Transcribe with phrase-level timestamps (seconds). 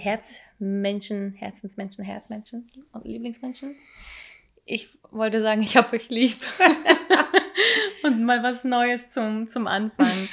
[0.00, 3.76] Herzmenschen, Herzensmenschen, Herzmenschen und Lieblingsmenschen.
[4.64, 6.38] Ich wollte sagen, ich habe euch lieb.
[8.02, 10.08] und mal was Neues zum, zum Anfang.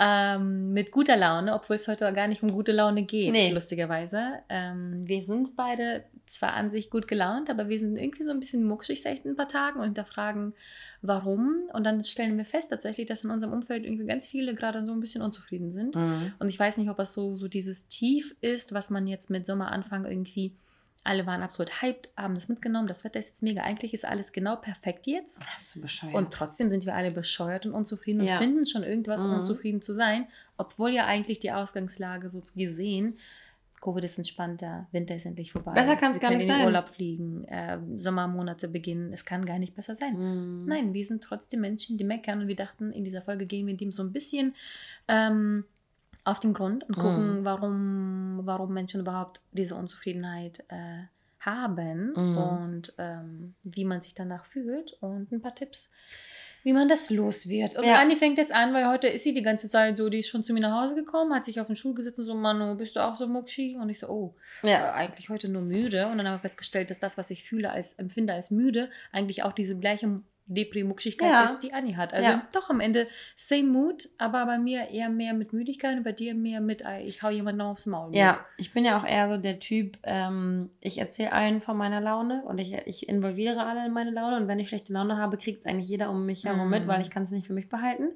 [0.00, 3.50] Ähm, mit guter Laune, obwohl es heute gar nicht um gute Laune geht, Nee.
[3.50, 4.44] lustigerweise.
[4.48, 8.40] Ähm, wir sind beide zwar an sich gut gelaunt, aber wir sind irgendwie so ein
[8.40, 10.54] bisschen muckschig seit ein paar Tagen und hinterfragen,
[11.02, 11.62] warum.
[11.72, 14.92] Und dann stellen wir fest tatsächlich, dass in unserem Umfeld irgendwie ganz viele gerade so
[14.92, 15.94] ein bisschen unzufrieden sind.
[15.94, 16.32] Mhm.
[16.38, 19.46] Und ich weiß nicht, ob das so, so dieses Tief ist, was man jetzt mit
[19.46, 20.54] Sommeranfang irgendwie,
[21.04, 23.62] alle waren absolut hyped, haben das mitgenommen, das Wetter ist jetzt mega.
[23.62, 25.38] Eigentlich ist alles genau perfekt jetzt.
[25.38, 26.14] Das ist so bescheuert.
[26.14, 28.38] Und trotzdem sind wir alle bescheuert und unzufrieden und Ja.
[28.38, 29.38] finden schon irgendwas, um Mhm.
[29.38, 30.26] unzufrieden zu sein,
[30.58, 33.18] obwohl ja eigentlich die Ausgangslage so gesehen,
[33.80, 35.72] Covid ist entspannter, Winter ist endlich vorbei.
[35.72, 36.66] Besser kann's wir gar können nicht in den sein.
[36.66, 39.12] Urlaub fliegen, äh, Sommermonate beginnen.
[39.12, 40.14] Es kann gar nicht besser sein.
[40.16, 40.66] Mhm.
[40.66, 43.76] Nein, wir sind trotzdem Menschen, die meckern und wir dachten, in dieser Folge gehen wir
[43.76, 44.54] dem so ein bisschen
[45.08, 45.64] ähm,
[46.24, 47.44] auf den Grund und gucken, Mhm.
[47.44, 51.04] warum, warum Menschen überhaupt diese Unzufriedenheit äh,
[51.40, 52.36] haben Mhm.
[52.38, 55.88] und ähm, wie man sich danach fühlt und ein paar Tipps,
[56.68, 57.76] wie man das los wird.
[57.78, 57.94] Und Ja.
[57.98, 60.44] Anni fängt jetzt an, weil heute ist sie die ganze Zeit so, die ist schon
[60.44, 62.94] zu mir nach Hause gekommen, hat sich auf den Stuhl gesetzt und so, Manu, bist
[62.94, 63.78] du auch so muckschi?
[63.80, 64.92] Und ich so, oh, äh, Ja.
[64.92, 66.08] eigentlich heute nur müde.
[66.08, 69.44] Und dann haben wir festgestellt, dass das, was ich fühle, als empfinde als müde, eigentlich
[69.44, 71.44] auch diese gleiche Depri-Muckschigkeit Ja.
[71.44, 72.12] ist, die Anni hat.
[72.12, 72.42] Also Ja.
[72.52, 73.06] doch am Ende
[73.36, 77.02] same Mood, aber bei mir eher mehr mit Müdigkeit und bei dir mehr mit, äh,
[77.02, 78.14] ich hau jemanden aufs Maul.
[78.14, 82.00] Ja, ich bin ja auch eher so der Typ, ähm, ich erzähle allen von meiner
[82.00, 85.36] Laune und ich, ich involviere alle in meine Laune und wenn ich schlechte Laune habe,
[85.36, 86.70] kriegt es eigentlich jeder um mich herum Mhm.
[86.70, 88.10] mit, weil ich kann es nicht für mich behalten.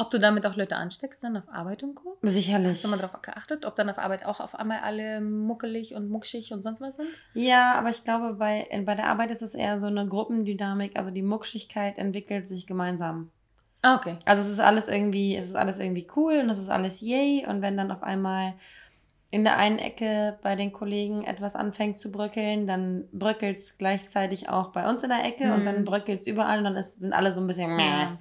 [0.00, 2.16] Ob du damit auch Leute ansteckst, dann auf Arbeit und Co.
[2.22, 2.72] Sicherlich.
[2.72, 6.08] Hast du mal darauf geachtet, ob dann auf Arbeit auch auf einmal alle muckelig und
[6.08, 7.08] muckschig und sonst was sind?
[7.34, 11.10] Ja, aber ich glaube, bei, bei der Arbeit ist es eher so eine Gruppendynamik, also
[11.10, 13.30] die Muckschigkeit entwickelt sich gemeinsam.
[13.82, 14.16] Ah, okay.
[14.24, 17.46] Also es ist alles irgendwie, es ist alles irgendwie cool und es ist alles yay.
[17.46, 18.54] Und wenn dann auf einmal
[19.30, 24.48] in der einen Ecke bei den Kollegen etwas anfängt zu bröckeln, dann bröckelt es gleichzeitig
[24.48, 25.64] auch bei uns in der Ecke und Mhm.
[25.66, 27.78] dann bröckelt es überall und dann ist, sind alle so ein bisschen.
[27.78, 28.18] Ja.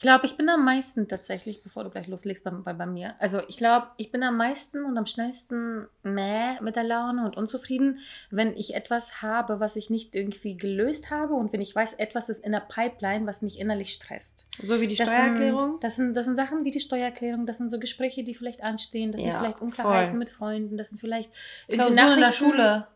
[0.00, 3.16] Ich glaube, ich bin am meisten tatsächlich, bevor du gleich loslegst bei, bei, bei mir.
[3.18, 7.36] Also ich glaube, ich bin am meisten und am schnellsten mäh mit der Laune und
[7.36, 7.98] unzufrieden,
[8.30, 12.30] wenn ich etwas habe, was ich nicht irgendwie gelöst habe und wenn ich weiß, etwas
[12.30, 14.46] ist in der Pipeline, was mich innerlich stresst.
[14.62, 15.60] So wie die Das Steuererklärung.
[15.60, 18.62] Sind, das, sind, das sind Sachen wie die Steuererklärung, das sind so Gespräche, die vielleicht
[18.62, 20.18] anstehen, das sind Ja, vielleicht Unklarheiten voll.
[20.18, 21.30] mit Freunden, das sind vielleicht
[21.68, 22.86] Klausuren in der Schule.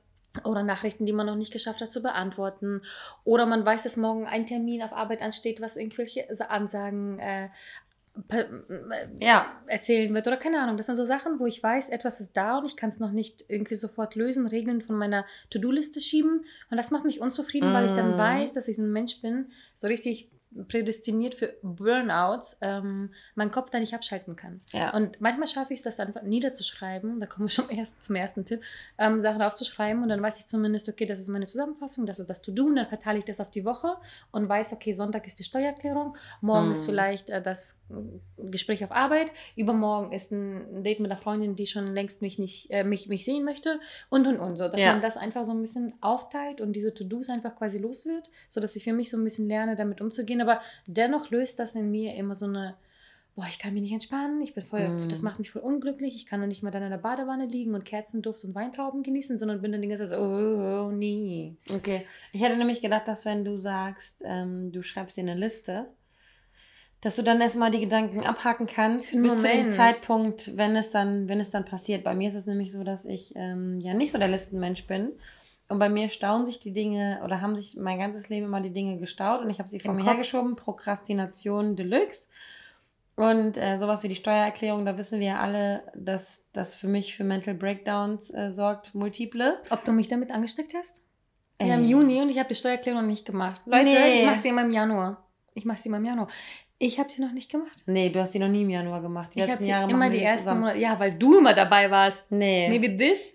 [0.44, 2.82] Oder Nachrichten, die man noch nicht geschafft hat zu beantworten.
[3.24, 7.48] Oder man weiß, dass morgen ein Termin auf Arbeit ansteht, was irgendwelche Ansagen äh,
[9.20, 9.52] Ja.
[9.66, 10.26] erzählen wird.
[10.26, 10.76] Oder keine Ahnung.
[10.76, 13.10] Das sind so Sachen, wo ich weiß, etwas ist da und ich kann es noch
[13.10, 16.44] nicht irgendwie sofort lösen, Regeln von meiner To-Do-Liste schieben.
[16.70, 18.18] Und das macht mich unzufrieden, weil ich dann Mm.
[18.18, 20.30] weiß, dass ich ein Mensch bin, so richtig
[20.68, 24.60] prädestiniert für Burnouts, ähm, meinen Kopf da nicht abschalten kann.
[24.72, 24.94] Ja.
[24.94, 27.20] Und manchmal schaffe ich es, das einfach niederzuschreiben.
[27.20, 28.60] Da kommen wir schon erst zum ersten Tipp,
[28.98, 30.02] ähm, Sachen aufzuschreiben.
[30.02, 32.66] Und dann weiß ich zumindest, okay, das ist meine Zusammenfassung, das ist das To-Do.
[32.66, 33.96] Und dann verteile ich das auf die Woche
[34.30, 36.72] und weiß, okay, Sonntag ist die Steuererklärung, morgen Mhm.
[36.72, 37.78] ist vielleicht äh, das
[38.38, 42.70] Gespräch auf Arbeit, übermorgen ist ein Date mit einer Freundin, die schon längst mich nicht
[42.70, 44.56] äh, mich, mich sehen möchte und und und.
[44.56, 44.92] So, dass Ja.
[44.92, 48.74] man das einfach so ein bisschen aufteilt und diese To-Dos einfach quasi los wird, sodass
[48.76, 50.40] ich für mich so ein bisschen lerne, damit umzugehen.
[50.48, 52.74] Aber dennoch löst das in mir immer so eine
[53.36, 55.08] boah, ich kann mich nicht entspannen, ich bin voll, Mm.
[55.08, 57.74] das macht mich voll unglücklich, ich kann noch nicht mal dann in der Badewanne liegen
[57.74, 61.56] und Kerzenduft und Weintrauben genießen, sondern bin dann die ganze Zeit so, oh, oh, nee.
[61.74, 62.06] Okay.
[62.32, 65.86] Ich hätte nämlich gedacht, dass wenn du sagst, ähm, du schreibst dir eine Liste,
[67.00, 69.74] dass du dann erstmal die Gedanken abhaken kannst, bis zu dem Moment.
[69.74, 72.04] Zeitpunkt, wenn es dann, wenn es dann passiert.
[72.04, 75.10] Bei mir ist es nämlich so, dass ich ähm, ja nicht so der Listenmensch bin.
[75.68, 78.72] Und bei mir stauen sich die Dinge oder haben sich mein ganzes Leben immer die
[78.72, 80.10] Dinge gestaut und ich habe sie vor Im mir Kopf.
[80.12, 80.56] hergeschoben.
[80.56, 82.28] Prokrastination Deluxe.
[83.16, 87.16] Und äh, sowas wie die Steuererklärung, da wissen wir ja alle, dass das für mich
[87.16, 89.58] für Mental Breakdowns äh, sorgt, multiple.
[89.70, 91.02] Ob du mich damit angesteckt hast?
[91.58, 91.70] Ey.
[91.70, 93.62] haben Juni und ich habe die Steuererklärung noch nicht gemacht.
[93.66, 94.20] Leute, Nee.
[94.22, 95.24] ich mache sie immer im Januar.
[95.54, 96.28] Ich mache sie immer im Januar.
[96.84, 97.78] Ich habe sie noch nicht gemacht.
[97.86, 99.34] Nee, du hast die noch nie im Januar gemacht.
[99.34, 100.60] Die ich habe letzten sie Jahre immer die sie ersten.
[100.60, 100.78] Monate.
[100.78, 102.30] Ja, weil du immer dabei warst.
[102.30, 102.68] Nee.
[102.68, 103.34] Maybe this?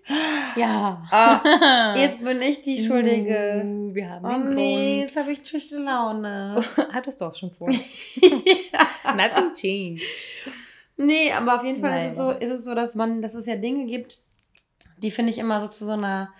[0.54, 1.02] Ja.
[1.10, 3.64] Ah, Jetzt bin ich die Schuldige.
[3.64, 5.02] Uh, wir haben Oh den nee, Grund.
[5.02, 6.62] jetzt habe ich schlechte Laune.
[6.92, 7.66] Hattest du auch schon vor.
[9.16, 10.04] Nothing changed.
[10.96, 13.46] nee, aber auf jeden Fall ist es, so, ist es so, dass man, dass es
[13.46, 14.20] ja Dinge gibt,
[14.98, 16.32] die finde ich immer so zu so einer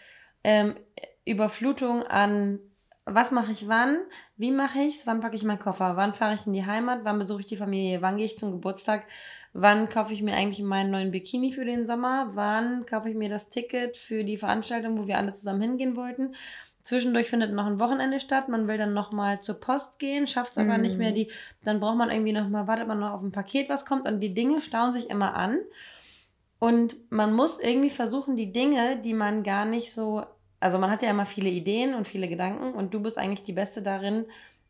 [0.45, 0.77] ähm,
[1.25, 2.61] Überflutung an,
[3.05, 3.99] was mache ich wann,
[4.37, 7.01] wie mache ich es, wann packe ich meinen Koffer, wann fahre ich in die Heimat,
[7.05, 9.05] wann besuche ich die Familie, wann gehe ich zum Geburtstag,
[9.53, 13.29] wann kaufe ich mir eigentlich meinen neuen Bikini für den Sommer, wann kaufe ich mir
[13.29, 16.35] das Ticket für die Veranstaltung, wo wir alle zusammen hingehen wollten.
[16.83, 18.49] Zwischendurch findet noch ein Wochenende statt.
[18.49, 20.81] Man will dann noch mal zur Post gehen, schafft es aber mm.
[20.81, 21.13] nicht mehr.
[21.13, 21.31] Die,
[21.63, 24.09] dann braucht man irgendwie noch mal, wartet man noch auf ein Paket, was kommt.
[24.09, 25.59] Und die Dinge stauen sich immer an.
[26.59, 30.25] Und man muss irgendwie versuchen, die Dinge, die man gar nicht so,
[30.61, 32.73] also man hat ja immer viele Ideen und viele Gedanken.
[32.75, 34.27] Und du bist eigentlich die Beste darin,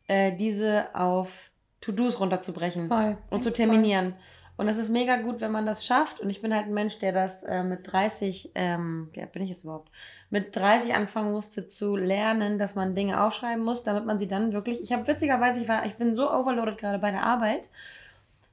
[0.07, 1.51] äh, diese auf
[1.81, 3.17] To-Dos runterzubrechen Voll.
[3.29, 4.11] und zu terminieren.
[4.11, 4.21] Voll.
[4.57, 6.19] Und es ist mega gut, wenn man das schafft.
[6.19, 9.41] Und ich bin halt ein Mensch, der das äh, mit 30, ähm, wie alt bin
[9.41, 9.91] ich jetzt überhaupt?
[10.29, 14.53] Mit 30 anfangen musste zu lernen, dass man Dinge aufschreiben muss, damit man sie dann
[14.53, 14.81] wirklich.
[14.81, 17.69] Ich habe witzigerweise, ich war, ich bin so overloaded gerade bei der Arbeit,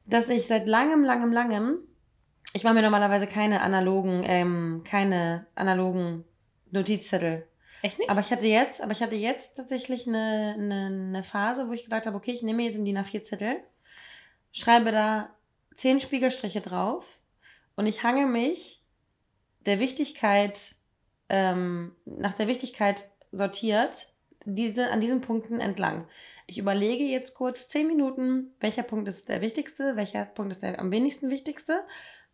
[0.07, 1.79] dass ich seit langem, langem, langem,
[2.55, 6.25] ich mache mir normalerweise keine analogen, ähm, keine analogen
[6.71, 7.47] Notizzettel.
[7.83, 8.11] Echt nicht?
[8.11, 11.85] Aber ich hatte jetzt, aber ich hatte jetzt tatsächlich eine, eine, eine Phase, wo ich
[11.85, 13.57] gesagt habe, okay, ich nehme jetzt in die A4 Zettel,
[14.53, 15.35] schreibe da
[15.77, 17.21] zehn Spiegelstriche drauf
[17.77, 18.83] und ich hange mich
[19.67, 20.75] der Wichtigkeit,
[21.29, 24.09] ähm, nach der Wichtigkeit sortiert,
[24.45, 26.09] diese, an diesen Punkten entlang.
[26.47, 30.81] Ich überlege jetzt kurz zehn Minuten, welcher Punkt ist der wichtigste, welcher Punkt ist der
[30.81, 31.85] am wenigsten wichtigste.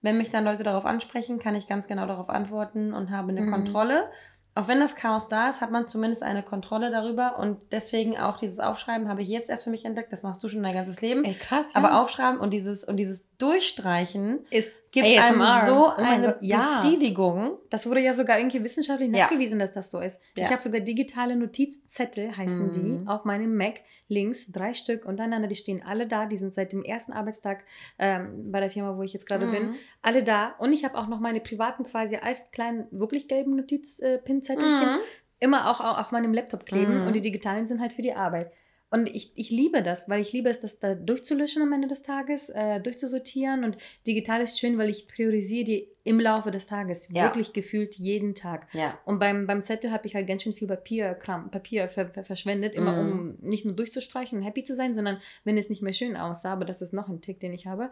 [0.05, 3.41] Wenn mich dann Leute darauf ansprechen, kann ich ganz genau darauf antworten und habe eine
[3.41, 3.51] mhm.
[3.51, 4.09] Kontrolle
[4.57, 8.37] auch wenn das Chaos da ist, hat man zumindest eine Kontrolle darüber und deswegen auch
[8.37, 10.13] dieses Aufschreiben habe ich jetzt erst für mich entdeckt.
[10.13, 11.25] Das machst du schon dein ganzes Leben.
[11.25, 11.73] Ey, krass.
[11.75, 11.81] Ja.
[11.81, 15.53] Aber Aufschreiben und dieses und dieses Durchstreichen ist gibt ASMR.
[15.53, 16.83] einem so oh eine ja.
[16.83, 17.59] Befriedigung.
[17.69, 19.25] Das wurde ja sogar irgendwie wissenschaftlich ja.
[19.25, 20.21] nachgewiesen, dass das so ist.
[20.37, 20.45] Ja.
[20.45, 22.73] Ich habe sogar digitale Notizzettel, heißen mhm.
[22.73, 25.49] die, auf meinem Mac, links, drei Stück untereinander.
[25.49, 26.27] Die stehen alle da.
[26.27, 27.65] Die sind seit dem ersten Arbeitstag
[27.99, 29.53] ähm, bei der Firma, wo ich jetzt gerade mhm.
[29.53, 30.55] bin, alle da.
[30.59, 35.01] Und ich habe auch noch meine privaten quasi als kleinen, wirklich gelben Notizpinzettelchen mhm.
[35.41, 37.01] immer auch auf meinem Laptop kleben.
[37.01, 37.07] Mhm.
[37.09, 38.53] Und die digitalen sind halt für die Arbeit.
[38.91, 42.03] Und ich, ich liebe das, weil ich liebe es, das da durchzulöschen am Ende des
[42.03, 43.65] Tages, äh, durchzusortieren.
[43.65, 43.77] Und
[44.07, 47.25] digital ist schön, weil ich priorisiere die im Laufe des Tages, ja.
[47.25, 48.69] wirklich gefühlt jeden Tag.
[48.75, 48.99] Ja.
[49.05, 52.75] Und beim, beim Zettel habe ich halt ganz schön viel Papierkram, Papier ver, ver, verschwendet,
[52.75, 53.11] immer mm.
[53.11, 56.53] um nicht nur durchzustreichen und happy zu sein, sondern wenn es nicht mehr schön aussah,
[56.53, 57.91] aber das ist noch ein Tick, den ich habe.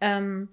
[0.00, 0.50] Ähm,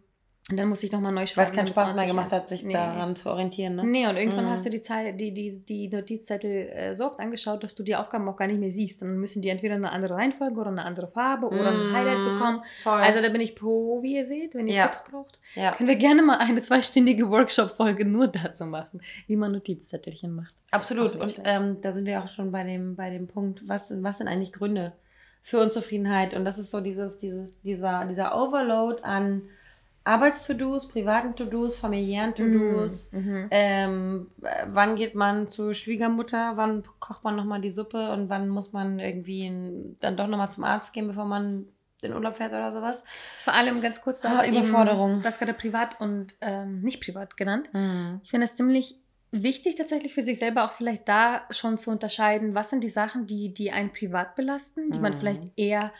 [0.51, 1.47] und dann muss ich nochmal neu schreiben.
[1.47, 2.73] Weil es keinen Spaß mehr gemacht hat, sich nee.
[2.73, 3.77] daran zu orientieren.
[3.77, 3.85] Ne?
[3.85, 4.49] Nee, und irgendwann mhm.
[4.49, 7.95] hast du die, Zeit, die, die, die Notizzettel äh, so oft angeschaut, dass du die
[7.95, 9.01] Aufgaben auch gar nicht mehr siehst.
[9.01, 11.59] Dann müssen die entweder eine andere Reihenfolge oder eine andere Farbe mhm.
[11.59, 12.33] oder ein Highlight mhm.
[12.33, 12.63] bekommen.
[12.83, 12.99] Voll.
[12.99, 14.83] Also da bin ich pro, wie ihr seht, wenn ihr ja.
[14.83, 15.39] Tipps braucht.
[15.55, 15.71] Ja.
[15.71, 20.53] Können wir gerne mal eine zweistündige Workshop-Folge nur dazu machen, wie man Notizzettelchen macht.
[20.71, 21.15] Absolut.
[21.15, 24.27] Und ähm, da sind wir auch schon bei dem, bei dem Punkt, was, was sind
[24.27, 24.91] eigentlich Gründe
[25.41, 26.33] für Unzufriedenheit?
[26.33, 29.43] Und das ist so dieses, dieses, dieser, dieser Overload an
[30.03, 33.09] Arbeits-To-Dos, privaten To-Dos, familiären To-Dos.
[33.11, 33.47] Mm, mhm.
[33.51, 34.27] Ähm,
[34.67, 36.53] wann geht man zur Schwiegermutter?
[36.55, 38.11] Wann kocht man nochmal die Suppe?
[38.11, 41.67] Und wann muss man irgendwie dann doch nochmal zum Arzt gehen, bevor man
[42.01, 43.03] in Urlaub fährt oder sowas?
[43.43, 45.11] Vor allem ganz kurz, du hast Überforderung.
[45.11, 47.69] Eben, du hast gerade privat und ähm, nicht privat genannt.
[47.73, 48.15] Mm.
[48.23, 48.95] Ich finde es ziemlich
[49.29, 53.27] wichtig tatsächlich für sich selber auch vielleicht da schon zu unterscheiden, was sind die Sachen,
[53.27, 55.01] die, die einen privat belasten, die mm.
[55.01, 55.91] man vielleicht eher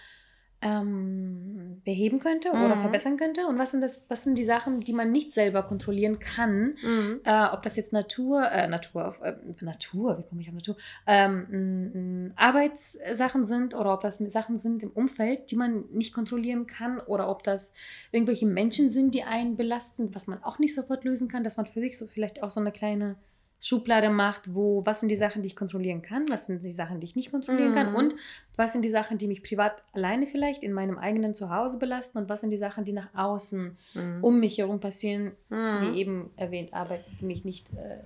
[0.61, 2.63] ähm, beheben könnte mhm.
[2.63, 5.63] oder verbessern könnte und was sind das, was sind die Sachen, die man nicht selber
[5.63, 7.21] kontrollieren kann, mhm.
[7.23, 12.33] äh, ob das jetzt Natur, äh, Natur, äh, Natur, wie komme ich auf Natur, ähm,
[12.35, 17.29] Arbeitssachen sind oder ob das Sachen sind im Umfeld, die man nicht kontrollieren kann oder
[17.29, 17.73] ob das
[18.11, 21.65] irgendwelche Menschen sind, die einen belasten, was man auch nicht sofort lösen kann, dass man
[21.65, 23.15] für sich so vielleicht auch so eine kleine
[23.63, 26.99] Schublade macht, wo, was sind die Sachen, die ich kontrollieren kann, was sind die Sachen,
[26.99, 27.75] die ich nicht kontrollieren mm.
[27.75, 27.95] kann mhm.
[27.95, 28.15] und
[28.55, 32.27] was sind die Sachen, die mich privat alleine vielleicht in meinem eigenen Zuhause belasten und
[32.27, 34.23] was sind die Sachen, die nach außen mm.
[34.23, 35.81] um mich herum passieren, mm.
[35.81, 37.99] wie eben erwähnt, aber die mich nicht, äh,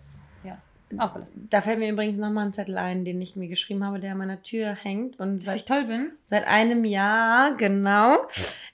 [0.46, 0.58] ja,
[0.98, 1.48] auch belasten.
[1.50, 4.18] Da fällt mir übrigens nochmal ein Zettel ein, den ich mir geschrieben habe, der an
[4.18, 5.18] meiner Tür hängt.
[5.22, 6.12] Und Dass seit, ich toll bin?
[6.30, 8.18] Seit einem Jahr, genau.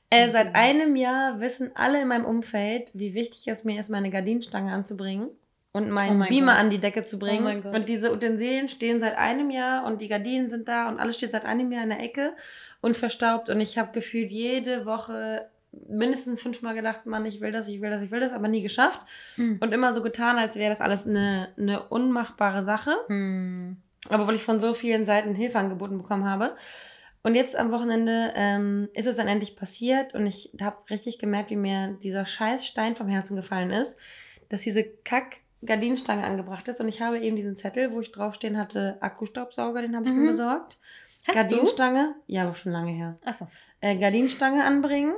[0.09, 4.09] Äh, seit einem Jahr wissen alle in meinem Umfeld, wie wichtig es mir ist, meine
[4.09, 5.29] Gardinenstange anzubringen
[5.73, 6.61] und meinen oh mein Beamer Gott.
[6.61, 7.63] an die Decke zu bringen.
[7.65, 11.15] Oh und diese Utensilien stehen seit einem Jahr und die Gardinen sind da und alles
[11.15, 12.33] steht seit einem Jahr in der Ecke
[12.81, 13.49] und verstaubt.
[13.49, 15.49] Und ich habe gefühlt jede Woche
[15.87, 18.61] mindestens fünfmal gedacht, Mann, ich will das, ich will das, ich will das, aber nie
[18.61, 18.99] geschafft.
[19.35, 19.59] Hm.
[19.61, 22.93] Und immer so getan, als wäre das alles eine, eine unmachbare Sache.
[23.07, 23.77] Hm.
[24.09, 26.55] Aber weil ich von so vielen Seiten Hilfe angeboten bekommen habe.
[27.23, 31.51] Und jetzt am Wochenende ähm, ist es dann endlich passiert und ich habe richtig gemerkt,
[31.51, 33.95] wie mir dieser scheiß Stein vom Herzen gefallen ist,
[34.49, 36.79] dass diese Kack Gardinenstange angebracht ist.
[36.79, 40.21] Und ich habe eben diesen Zettel, wo ich draufstehen hatte, Akkustaubsauger, den habe ich mhm.
[40.21, 40.77] mir besorgt.
[41.27, 42.33] Hast Gardinenstange, du?
[42.33, 43.17] ja, aber schon lange her.
[43.23, 43.47] Achso.
[43.79, 45.13] Äh, Gardinenstange anbringen.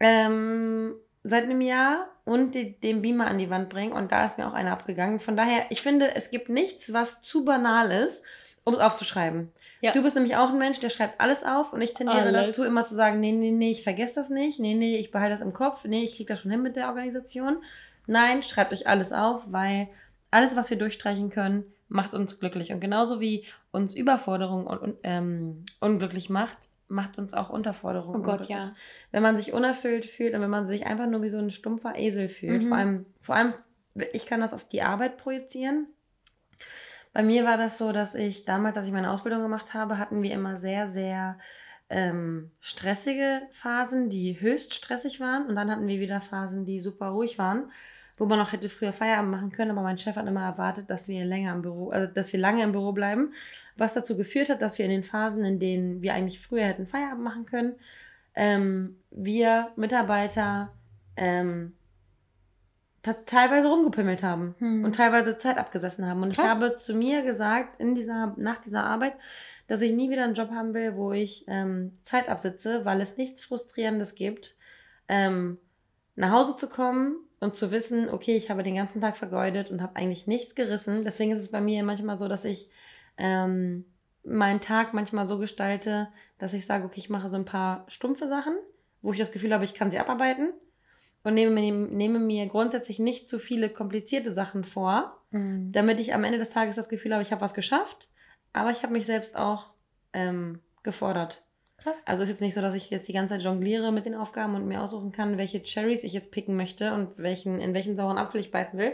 [0.00, 4.38] Ähm, seit einem Jahr und die, den Beamer an die Wand bringen und da ist
[4.38, 5.20] mir auch einer abgegangen.
[5.20, 8.22] Von daher, ich finde, es gibt nichts, was zu banal ist,
[8.64, 9.50] um es aufzuschreiben.
[9.80, 9.92] Ja.
[9.92, 12.46] Du bist nämlich auch ein Mensch, der schreibt alles auf und ich tendiere alles.
[12.56, 15.34] dazu immer zu sagen, nee, nee, nee, ich vergesse das nicht, nee, nee, ich behalte
[15.34, 17.58] das im Kopf, nee, ich kriege das schon hin mit der Organisation.
[18.06, 19.88] Nein, schreibt euch alles auf, weil
[20.30, 22.72] alles, was wir durchstreichen können, macht uns glücklich.
[22.72, 26.58] Und genauso wie uns Überforderung und, ähm, unglücklich macht,
[26.88, 28.16] macht uns auch Unterforderung.
[28.16, 28.74] Oh Gott, ja.
[29.10, 31.96] Wenn man sich unerfüllt fühlt und wenn man sich einfach nur wie so ein stumpfer
[31.96, 32.62] Esel fühlt.
[32.62, 32.68] Mhm.
[32.68, 33.54] Vor, allem, vor allem,
[34.12, 35.86] ich kann das auf die Arbeit projizieren.
[37.12, 40.22] Bei mir war das so, dass ich damals, als ich meine Ausbildung gemacht habe, hatten
[40.22, 41.38] wir immer sehr, sehr
[41.88, 45.46] ähm, stressige Phasen, die höchst stressig waren.
[45.46, 47.70] Und dann hatten wir wieder Phasen, die super ruhig waren
[48.16, 51.08] wo man noch hätte früher Feierabend machen können, aber mein Chef hat immer erwartet, dass
[51.08, 53.32] wir länger im Büro, also dass wir lange im Büro bleiben,
[53.76, 56.86] was dazu geführt hat, dass wir in den Phasen, in denen wir eigentlich früher hätten
[56.86, 57.74] Feierabend machen können,
[58.34, 60.72] ähm, wir Mitarbeiter
[61.16, 61.72] ähm,
[63.26, 64.84] teilweise rumgepimmelt haben hm.
[64.84, 66.22] und teilweise Zeit abgesessen haben.
[66.22, 66.46] Und Krass.
[66.46, 69.14] ich habe zu mir gesagt, in dieser, nach dieser Arbeit,
[69.66, 73.16] dass ich nie wieder einen Job haben will, wo ich ähm, Zeit absitze, weil es
[73.16, 74.56] nichts Frustrierendes gibt,
[75.08, 75.58] ähm,
[76.16, 79.82] nach Hause zu kommen und zu wissen, okay, ich habe den ganzen Tag vergeudet und
[79.82, 81.04] habe eigentlich nichts gerissen.
[81.04, 82.70] Deswegen ist es bei mir manchmal so, dass ich
[83.16, 83.84] ähm,
[84.24, 86.08] meinen Tag manchmal so gestalte,
[86.38, 88.54] dass ich sage, okay, ich mache so ein paar stumpfe Sachen,
[89.02, 90.52] wo ich das Gefühl habe, ich kann sie abarbeiten
[91.22, 95.70] und nehme mir, nehme mir grundsätzlich nicht zu viele komplizierte Sachen vor, mhm.
[95.72, 98.08] damit ich am Ende des Tages das Gefühl habe, ich habe was geschafft,
[98.52, 99.70] aber ich habe mich selbst auch
[100.12, 101.44] ähm, gefordert.
[101.84, 102.02] Krass.
[102.06, 104.54] Also ist jetzt nicht so, dass ich jetzt die ganze Zeit jongliere mit den Aufgaben
[104.54, 108.16] und mir aussuchen kann, welche Cherries ich jetzt picken möchte und welchen, in welchen sauren
[108.16, 108.92] Apfel ich beißen will.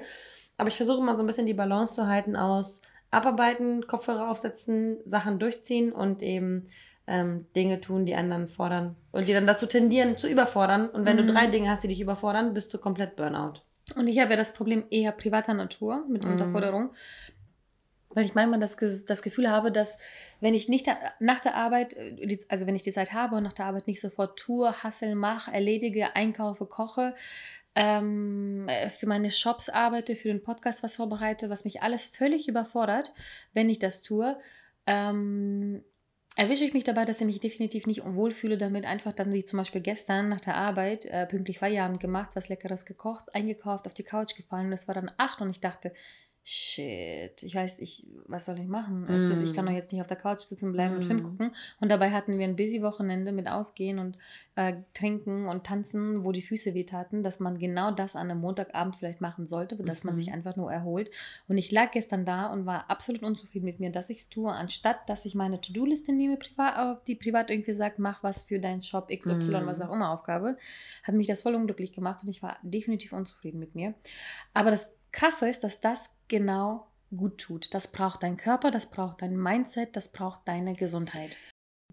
[0.56, 2.80] Aber ich versuche mal so ein bisschen die Balance zu halten aus
[3.12, 6.66] Abarbeiten, Kopfhörer aufsetzen, Sachen durchziehen und eben
[7.06, 10.88] ähm, Dinge tun, die anderen fordern und die dann dazu tendieren, zu überfordern.
[10.90, 11.28] Und wenn mhm.
[11.28, 13.60] du drei Dinge hast, die dich überfordern, bist du komplett Burnout.
[13.94, 16.32] Und ich habe ja das Problem eher privater Natur mit mhm.
[16.32, 16.90] Unterforderung.
[18.12, 18.76] Weil ich manchmal das,
[19.06, 19.98] das Gefühl habe, dass
[20.40, 20.88] wenn ich nicht
[21.20, 24.00] nach der Arbeit, äh, also wenn ich die Zeit habe und nach der Arbeit nicht
[24.00, 27.14] sofort tue, Hassel mache, erledige, einkaufe, koche,
[27.74, 33.14] ähm, für meine Shops arbeite, für den Podcast was vorbereite, was mich alles völlig überfordert,
[33.52, 34.36] wenn ich das tue,
[34.86, 35.84] ähm,
[36.36, 38.86] erwische ich mich dabei, dass ich mich definitiv nicht unwohl fühle damit.
[38.86, 42.86] Einfach dann, wie zum Beispiel gestern nach der Arbeit, äh, pünktlich Feierabend gemacht, was Leckeres
[42.86, 45.92] gekocht, eingekauft, auf die Couch gefallen und es war dann acht und ich dachte,
[46.42, 49.04] shit, ich weiß, ich, was soll ich machen?
[49.04, 49.10] Mm.
[49.10, 50.96] Ist, ich kann doch jetzt nicht auf der Couch sitzen bleiben mm.
[50.96, 51.54] und Film gucken.
[51.80, 54.16] Und dabei hatten wir ein busy Wochenende mit Ausgehen und
[54.56, 58.96] äh, Trinken und Tanzen, wo die Füße wehtaten, dass man genau das an einem Montagabend
[58.96, 60.10] vielleicht machen sollte, dass mhm.
[60.10, 61.10] man sich einfach nur erholt.
[61.46, 64.50] Und ich lag gestern da und war absolut unzufrieden mit mir, dass ich es tue,
[64.50, 68.82] anstatt dass ich meine To-Do-Liste nehme, privat, die privat irgendwie sagt, mach was für deinen
[68.82, 69.66] Shop XY, mm.
[69.66, 70.56] was auch immer Aufgabe,
[71.02, 73.94] hat mich das voll unglücklich gemacht und ich war definitiv unzufrieden mit mir.
[74.54, 76.86] Aber das Krasse ist, dass das genau
[77.16, 77.74] gut tut.
[77.74, 81.36] Das braucht dein Körper, das braucht dein Mindset, das braucht deine Gesundheit.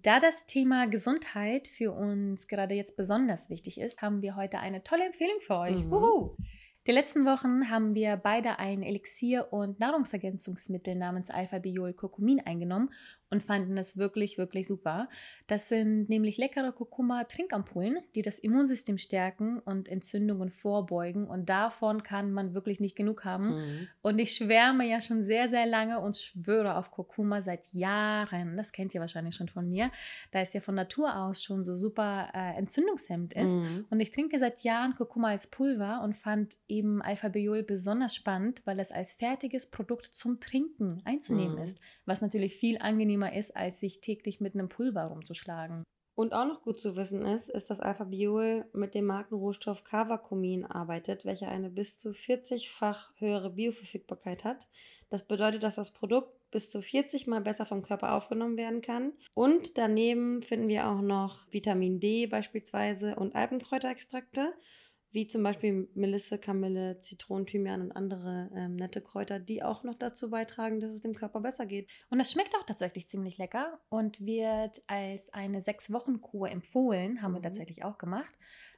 [0.04, 4.84] Da das Thema Gesundheit für uns gerade jetzt besonders wichtig ist, haben wir heute eine
[4.84, 5.84] tolle Empfehlung für euch.
[5.84, 6.32] Mhm.
[6.88, 12.94] Die letzten Wochen haben wir beide ein Elixier- und Nahrungsergänzungsmittel namens Alpha-Biol Kurkumin eingenommen
[13.30, 15.10] und fanden es wirklich, wirklich super.
[15.48, 21.28] Das sind nämlich leckere Kurkuma-Trinkampullen, die das Immunsystem stärken und Entzündungen vorbeugen.
[21.28, 23.58] Und davon kann man wirklich nicht genug haben.
[23.58, 23.88] Mhm.
[24.02, 28.56] Und ich schwärme ja schon sehr, sehr lange und schwöre auf Kurkuma seit Jahren.
[28.56, 29.92] Das kennt ihr wahrscheinlich schon von mir,
[30.32, 33.54] da es ja von Natur aus schon so super äh, entzündungshemmend ist.
[33.54, 33.86] Mhm.
[33.90, 38.80] Und ich trinke seit Jahren Kurkuma als Pulver und fand eben Alpha-Biol besonders spannend, weil
[38.80, 41.64] es als fertiges Produkt zum Trinken einzunehmen mhm.
[41.64, 45.84] ist, was natürlich viel angenehmer angenehmer ist, als sich täglich mit einem Pulver rumzuschlagen.
[46.16, 50.66] Und auch noch gut zu wissen ist, ist, dass Alpha Biol mit dem Markenrohstoff Cavacumin
[50.66, 54.68] arbeitet, welcher eine bis zu 40-fach höhere Bioverfügbarkeit hat.
[55.10, 59.14] Das bedeutet, dass das Produkt bis zu 40 mal besser vom Körper aufgenommen werden kann.
[59.36, 64.54] Und daneben finden wir auch noch Vitamin D beispielsweise und Alpenkräuterextrakte
[65.18, 69.96] wie zum Beispiel Melisse, Kamille, Zitronen, Thymian und andere ähm, nette Kräuter, die auch noch
[69.96, 71.90] dazu beitragen, dass es dem Körper besser geht.
[72.12, 77.38] Und es schmeckt auch tatsächlich ziemlich lecker und wird als eine Sechs-Wochen-Kur empfohlen, haben mhm.
[77.38, 78.32] wir tatsächlich auch gemacht.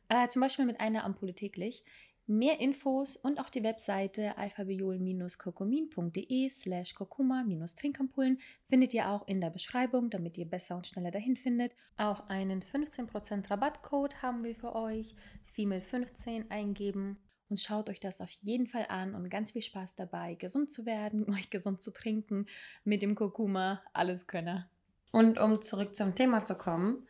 [0.07, 1.83] Äh, zum Beispiel mit einer Ampulle täglich.
[2.31, 10.09] Mehr Infos und auch die Webseite alphabiol-kurkumin.de slash kurkuma-trinkampullen findet ihr auch in der Beschreibung,
[10.09, 11.73] damit ihr besser und schneller dahin findet.
[11.97, 15.15] Auch einen 15% Rabattcode haben wir für euch,
[15.59, 17.17] Female15 eingeben
[17.49, 20.85] und schaut euch das auf jeden Fall an und ganz viel Spaß dabei, gesund zu
[20.85, 22.45] werden, euch gesund zu trinken
[22.83, 24.69] mit dem Kurkuma, alles könne.
[25.11, 27.07] Und um zurück zum Thema zu kommen,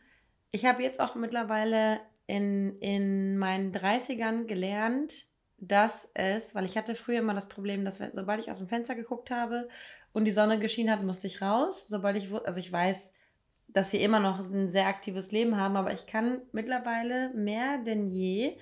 [0.50, 5.26] ich habe jetzt auch mittlerweile in, in meinen 30ern gelernt,
[5.58, 8.94] dass es, weil ich hatte früher immer das Problem, dass sobald ich aus dem Fenster
[8.94, 9.68] geguckt habe
[10.12, 11.86] und die Sonne geschienen hat, musste ich raus.
[11.88, 13.09] Sobald ich, also ich weiß,
[13.72, 18.08] dass wir immer noch ein sehr aktives Leben haben, aber ich kann mittlerweile mehr denn
[18.08, 18.58] je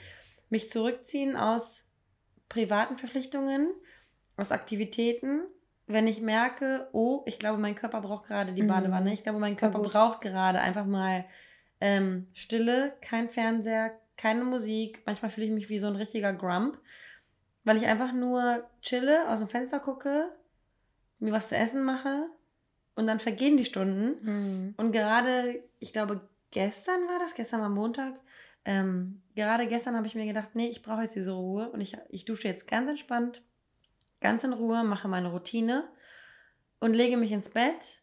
[0.51, 1.85] mich zurückziehen aus
[2.49, 3.71] privaten Verpflichtungen,
[4.37, 5.43] aus Aktivitäten,
[5.87, 8.69] wenn ich merke, oh, ich glaube, mein Körper braucht gerade die mhm.
[8.69, 11.25] Badewanne, ich glaube, mein Körper braucht gerade einfach mal
[11.81, 15.03] ähm, Stille, kein Fernseher, keine Musik.
[15.07, 16.79] Manchmal fühle ich mich wie so ein richtiger Grump,
[17.65, 20.31] weil ich einfach nur chille, aus dem Fenster gucke,
[21.19, 22.29] mir was zu essen mache
[22.99, 24.17] und dann vergehen die Stunden.
[24.25, 24.75] Mhm.
[24.77, 28.19] Und gerade, ich glaube, gestern war das, gestern war Montag.
[28.65, 31.97] Ähm, gerade gestern habe ich mir gedacht, nee, ich brauche jetzt diese Ruhe und ich,
[32.09, 33.41] ich dusche jetzt ganz entspannt,
[34.21, 35.89] ganz in Ruhe, mache meine Routine
[36.81, 38.03] und lege mich ins Bett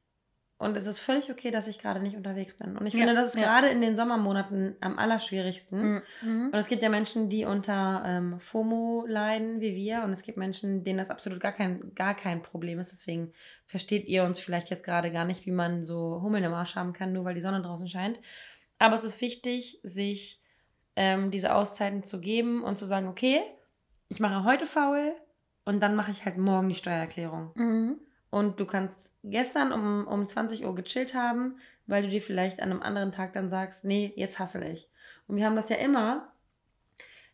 [0.57, 2.77] und es ist völlig okay, dass ich gerade nicht unterwegs bin.
[2.77, 3.41] Und ich finde, ja, das ist ja.
[3.41, 5.81] gerade in den Sommermonaten am allerschwierigsten.
[5.81, 6.01] Mhm.
[6.21, 6.45] mhm.
[6.45, 10.03] Und es gibt ja Menschen, die unter ähm, FOMO leiden, wie wir.
[10.03, 12.93] Und es gibt Menschen, denen das absolut gar kein, gar kein Problem ist.
[12.93, 13.33] Deswegen
[13.65, 16.93] versteht ihr uns vielleicht jetzt gerade gar nicht, wie man so Hummeln im Arsch haben
[16.93, 18.17] kann, nur weil die Sonne draußen scheint.
[18.79, 20.41] Aber es ist wichtig, sich
[20.95, 23.41] ähm, diese Auszeiten zu geben und zu sagen, okay,
[24.07, 25.15] ich mache heute faul
[25.65, 27.51] und dann mache ich halt morgen die Steuererklärung.
[27.55, 32.61] Mhm und du kannst gestern um, um 20 Uhr gechillt haben, weil du dir vielleicht
[32.61, 34.89] an einem anderen Tag dann sagst, nee, jetzt hassel ich.
[35.27, 36.31] Und wir haben das ja immer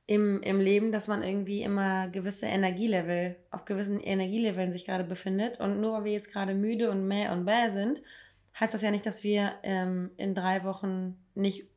[0.05, 5.59] im, im Leben, dass man irgendwie immer gewisse Energielevel, auf gewissen Energieleveln sich gerade befindet.
[5.59, 8.01] Und nur weil wir jetzt gerade müde und mäh und bäh sind,
[8.59, 11.70] heißt das ja nicht, dass wir ähm, in drei Wochen nicht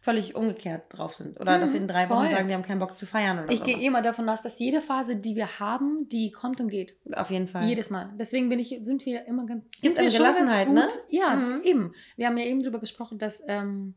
[0.00, 1.38] völlig umgekehrt drauf sind.
[1.40, 2.18] Oder mhm, dass wir in drei voll.
[2.18, 4.58] Wochen sagen, wir haben keinen Bock zu feiern oder Ich gehe immer davon aus, dass
[4.58, 6.96] jede Phase, die wir haben, die kommt und geht.
[7.12, 7.64] Auf jeden Fall.
[7.66, 8.10] Jedes Mal.
[8.18, 9.64] Deswegen bin ich, sind wir immer ganz.
[9.82, 10.88] Gibt eine Gelassenheit, ne?
[11.08, 11.62] Ja, mhm.
[11.62, 11.94] eben.
[12.16, 13.42] Wir haben ja eben darüber gesprochen, dass.
[13.46, 13.94] Ähm,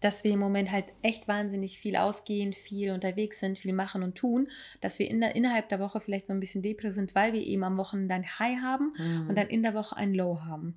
[0.00, 4.16] dass wir im Moment halt echt wahnsinnig viel ausgehen, viel unterwegs sind, viel machen und
[4.16, 4.48] tun,
[4.80, 7.40] dass wir in der, innerhalb der Woche vielleicht so ein bisschen depressiv sind, weil wir
[7.40, 9.28] eben am Wochenende ein High haben mhm.
[9.28, 10.76] und dann in der Woche ein Low haben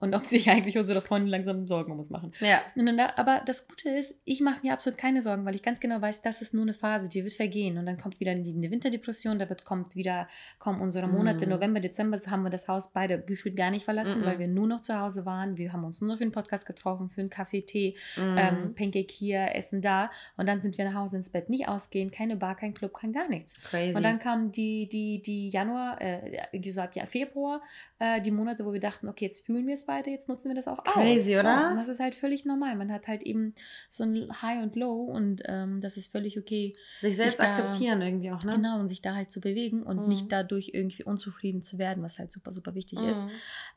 [0.00, 2.32] und ob sich eigentlich unsere Freunde langsam Sorgen um uns machen.
[2.40, 2.60] Ja.
[2.74, 6.00] Da, aber das Gute ist, ich mache mir absolut keine Sorgen, weil ich ganz genau
[6.00, 8.70] weiß, das ist nur eine Phase, die wird vergehen und dann kommt wieder die, eine
[8.70, 11.50] Winterdepression, da wird kommt wieder kommen unsere Monate mm.
[11.50, 14.26] November, Dezember haben wir das Haus beide gefühlt gar nicht verlassen, mm -mm.
[14.26, 15.56] weil wir nur noch zu Hause waren.
[15.56, 18.36] Wir haben uns nur noch für einen Podcast getroffen, für einen Kaffee, Tee, mm.
[18.36, 22.10] ähm, Pancake hier, Essen da und dann sind wir nach Hause ins Bett, nicht ausgehen,
[22.10, 23.54] keine Bar, kein Club, kein gar nichts.
[23.64, 23.94] Crazy.
[23.94, 27.62] Und dann kam die die die Januar, äh, so ab Februar,
[27.98, 30.54] äh, die Monate, wo wir dachten, okay, jetzt fühlen wir es beide, jetzt nutzen wir
[30.54, 31.40] das auch Crazy, aus.
[31.40, 31.50] oder?
[31.50, 32.76] Ja, das ist halt völlig normal.
[32.76, 33.54] Man hat halt eben
[33.90, 36.72] so ein High und Low und ähm, das ist völlig okay.
[37.00, 38.52] Sich selbst sich da, akzeptieren irgendwie auch, ne?
[38.54, 40.08] Genau, und sich da halt zu bewegen und mhm.
[40.08, 43.08] nicht dadurch irgendwie unzufrieden zu werden, was halt super, super wichtig mhm.
[43.08, 43.24] ist.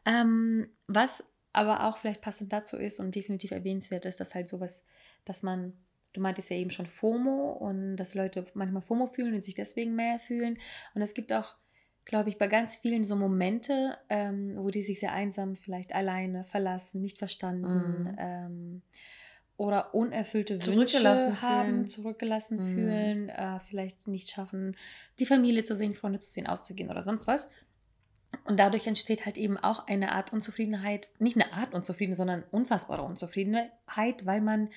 [0.05, 4.83] Ähm, was aber auch vielleicht passend dazu ist und definitiv erwähnenswert ist, dass halt sowas,
[5.25, 5.73] dass man
[6.13, 9.95] Du meintest ja eben schon FOMO und dass Leute manchmal FOMO fühlen und sich deswegen
[9.95, 10.57] mehr fühlen.
[10.93, 11.55] Und es gibt auch
[12.05, 16.43] glaube ich, bei ganz vielen so Momente, ähm, wo die sich sehr einsam vielleicht alleine
[16.43, 18.15] verlassen, nicht verstanden mm.
[18.17, 18.81] ähm,
[19.57, 21.87] oder unerfüllte Wünsche haben, fühlen.
[21.87, 22.73] zurückgelassen mm.
[22.73, 24.75] fühlen, äh, vielleicht nicht schaffen,
[25.19, 27.47] die Familie zu sehen, Freunde zu sehen, auszugehen oder sonst was.
[28.45, 33.03] Und dadurch entsteht halt eben auch eine Art Unzufriedenheit, nicht eine Art Unzufriedenheit, sondern unfassbare
[33.03, 34.69] Unzufriedenheit, weil man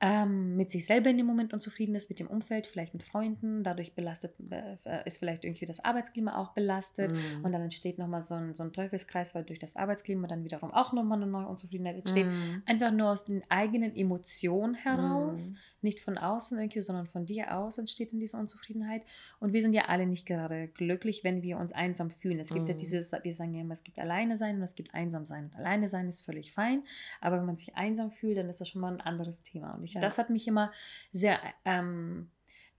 [0.00, 3.62] ähm, mit sich selber in dem Moment unzufrieden ist, mit dem Umfeld, vielleicht mit Freunden,
[3.62, 4.76] dadurch belastet äh,
[5.06, 7.44] ist vielleicht irgendwie das Arbeitsklima auch belastet mm.
[7.44, 10.72] und dann entsteht nochmal so ein, so ein Teufelskreis, weil durch das Arbeitsklima dann wiederum
[10.72, 12.26] auch nochmal eine neue Unzufriedenheit entsteht.
[12.26, 12.62] Mm.
[12.66, 15.56] Einfach nur aus den eigenen Emotionen heraus, mm.
[15.82, 19.02] nicht von außen irgendwie, sondern von dir aus entsteht dann diese Unzufriedenheit
[19.38, 22.40] und wir sind ja alle nicht gerade glücklich, wenn wir uns einsam fühlen.
[22.40, 24.92] Es gibt ja dieses, wir sagen ja immer, es gibt alleine sein und es gibt
[24.92, 25.44] einsam sein.
[25.44, 26.82] Und alleine sein ist völlig fein,
[27.20, 29.94] aber wenn man sich einsam fühlt, dann ist das schon mal ein anderes Thema ich
[29.94, 30.00] ja.
[30.00, 30.70] Das hat mich immer
[31.12, 32.30] sehr ähm,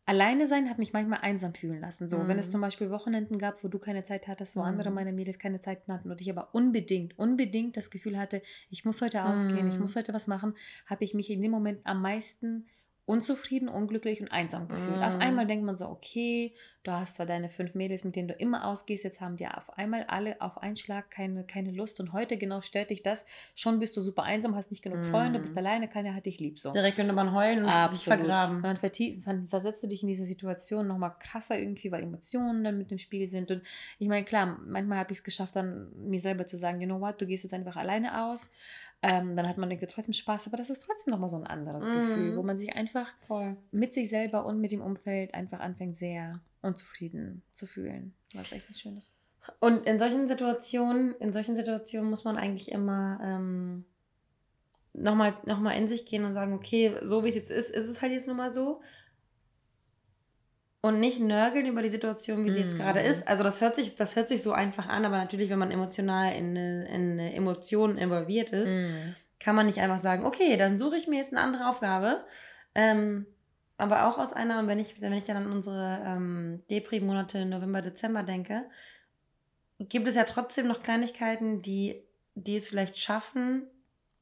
[0.07, 2.07] Alleine sein hat mich manchmal einsam fühlen lassen.
[2.09, 2.27] So, mhm.
[2.27, 2.51] wenn es mhm.
[2.51, 4.67] zum Beispiel Wochenenden gab, wo du keine Zeit hattest, wo mhm.
[4.67, 8.85] andere meiner Mädels keine Zeit hatten und ich aber unbedingt, unbedingt das Gefühl hatte, ich
[8.85, 9.71] muss heute ausgehen, mhm.
[9.71, 10.53] ich muss heute was machen,
[10.85, 12.67] habe ich mich in dem Moment am meisten
[13.05, 14.97] unzufrieden, unglücklich und einsam gefühlt.
[14.97, 15.03] Mm.
[15.03, 18.33] Auf einmal denkt man so, okay, du hast zwar deine fünf Mädels, mit denen du
[18.33, 22.13] immer ausgehst, jetzt haben die auf einmal alle auf einen Schlag keine, keine Lust und
[22.13, 23.25] heute genau stört dich das.
[23.53, 25.11] Schon bist du super einsam, hast nicht genug mm.
[25.11, 26.59] Freunde, bist alleine, keiner hat dich lieb.
[26.59, 26.73] So.
[26.73, 27.99] Direkt könnte man heulen und Absolut.
[27.99, 28.57] sich vergraben.
[28.57, 32.79] Und dann, dann versetzt du dich in diese Situation nochmal krasser irgendwie, weil Emotionen dann
[32.79, 33.51] mit dem Spiel sind.
[33.51, 33.61] Und
[33.99, 36.99] ich meine, klar, manchmal habe ich es geschafft, dann mir selber zu sagen, you know
[36.99, 38.49] what, du gehst jetzt einfach alleine aus.
[39.01, 41.91] Ähm, dann hat man trotzdem Spaß, aber das ist trotzdem nochmal so ein anderes mm.
[41.91, 43.55] Gefühl, wo man sich einfach Voll.
[43.71, 48.13] mit sich selber und mit dem Umfeld einfach anfängt, sehr unzufrieden zu fühlen.
[48.33, 49.11] Was echt nicht schön ist.
[49.59, 53.85] Und in solchen Situationen, in solchen Situationen muss man eigentlich immer ähm,
[54.93, 57.85] nochmal noch mal in sich gehen und sagen, okay, so wie es jetzt ist, ist
[57.85, 58.81] es halt jetzt nun mal so.
[60.85, 63.07] Und nicht nörgeln über die Situation, wie sie jetzt gerade Mhm.
[63.07, 63.27] ist.
[63.27, 66.31] Also das hört, sich, das hört sich so einfach an, aber natürlich, wenn man emotional
[66.35, 69.15] in eine, in eine Emotion involviert ist, Mhm.
[69.39, 72.23] kann man nicht einfach sagen, okay, dann suche ich mir jetzt eine andere Aufgabe.
[72.75, 73.25] Ähm,
[73.77, 77.81] aber auch aus einer, und wenn ich, wenn ich dann an unsere ähm, Depri-Monate November,
[77.81, 78.65] Dezember denke,
[79.79, 82.03] gibt es ja trotzdem noch Kleinigkeiten, die,
[82.35, 83.63] die es vielleicht schaffen,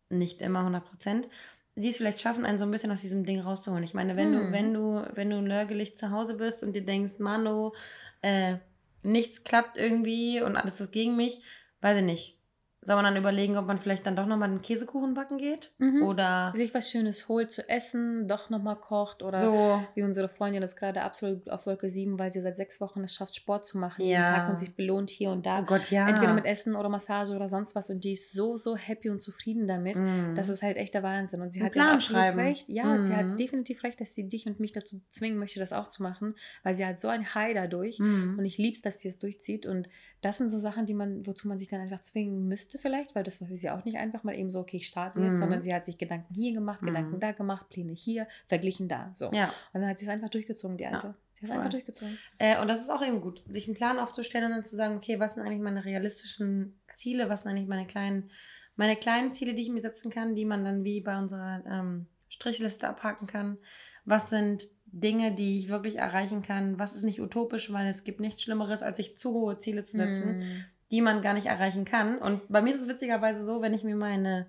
[0.10, 1.28] nicht immer 100 Prozent,
[1.76, 3.84] die es vielleicht schaffen, einen so ein bisschen aus diesem Ding rauszuholen.
[3.84, 4.52] Ich meine, wenn du, Hm.
[4.52, 7.74] wenn du, wenn du nörgelig zu Hause bist und dir denkst, Mano,
[8.22, 8.58] äh,
[9.02, 11.42] nichts klappt irgendwie und alles ist gegen mich,
[11.82, 12.38] weiß ich nicht.
[12.86, 15.72] Soll man dann überlegen, ob man vielleicht dann doch nochmal den Käsekuchen backen geht?
[15.78, 16.04] Mhm.
[16.04, 19.84] Oder Sich was Schönes holt zu essen, doch nochmal kocht oder so.
[19.96, 23.16] wie unsere Freundin ist gerade absolut auf Wolke 7, weil sie seit sechs Wochen es
[23.16, 24.26] schafft, Sport zu machen jeden Ja.
[24.36, 25.60] Tag und sich belohnt hier und da.
[25.62, 26.08] Oh Gott, ja.
[26.10, 29.22] Entweder mit Essen oder Massage oder sonst was und die ist so, so happy und
[29.22, 29.98] zufrieden damit.
[29.98, 30.36] Mm.
[30.36, 31.42] Das ist halt echt der Wahnsinn.
[31.42, 32.40] Und sie Einen hat Plan absolut schreiben.
[32.40, 32.70] recht.
[32.70, 33.18] Ja, sie Mhm.
[33.18, 36.36] hat definitiv recht, dass sie dich und mich dazu zwingen möchte, das auch zu machen,
[36.64, 38.00] weil sie hat so ein High dadurch.
[38.00, 38.38] Mm.
[38.40, 39.66] Und ich lieb's, dass sie es durchzieht.
[39.66, 39.88] Und
[40.24, 43.24] das sind so Sachen, die man, wozu man sich dann einfach zwingen müsste, vielleicht, weil
[43.24, 45.38] das war für sie auch nicht einfach mal eben so, okay, ich starte jetzt, Mhm.
[45.38, 46.88] sondern sie hat sich Gedanken hier gemacht, Mhm.
[46.88, 49.12] Gedanken da gemacht, Pläne hier, verglichen da.
[49.14, 49.32] So.
[49.34, 49.54] Ja.
[49.74, 51.16] Und dann hat sie es einfach durchgezogen, die Alte.
[51.36, 52.18] sie hat es einfach durchgezogen.
[52.38, 54.96] Äh, und das ist auch eben gut, sich einen Plan aufzustellen und dann zu sagen,
[54.98, 58.32] okay, was sind eigentlich meine realistischen Ziele, was sind eigentlich meine kleinen,
[58.76, 62.08] meine kleinen Ziele, die ich mir setzen kann, die man dann wie bei unserer ähm,
[62.30, 63.58] Strichliste abhaken kann.
[64.06, 66.78] Was sind Dinge, die ich wirklich erreichen kann?
[66.80, 69.98] Was ist nicht utopisch, weil es gibt nichts Schlimmeres, als sich zu hohe Ziele zu
[69.98, 70.66] setzen, Mhm.
[70.92, 72.18] die man gar nicht erreichen kann.
[72.20, 74.48] Und bei mir ist es witzigerweise so, wenn ich mir meine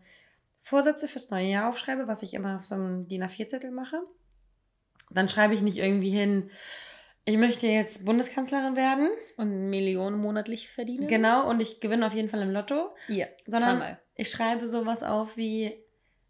[0.62, 3.98] Vorsätze fürs neue Jahr aufschreibe, was ich immer auf so einem DIN A4-Zettel mache,
[5.10, 6.50] dann schreibe ich nicht irgendwie hin,
[7.26, 9.08] ich möchte jetzt Bundeskanzlerin werden.
[9.38, 11.06] Und Millionen monatlich verdienen?
[11.08, 12.94] Genau, und ich gewinne auf jeden Fall im Lotto.
[13.08, 13.98] Ja, Sondern zweimal.
[14.14, 15.72] ich schreibe sowas auf wie,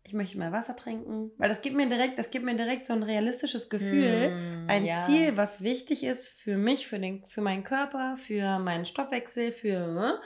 [0.07, 1.31] ich möchte mehr Wasser trinken.
[1.39, 4.31] Weil das gibt mir direkt, das gibt mir direkt so ein realistisches Gefühl.
[4.31, 5.07] Mm, Ein ja.
[5.07, 10.21] Ziel, was wichtig ist für mich, für, den, für meinen Körper, für meinen Stoffwechsel, für.